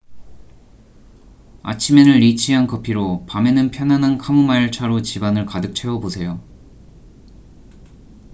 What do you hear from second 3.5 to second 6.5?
편안한 카모마일 차로 집안을 가득 채워보세요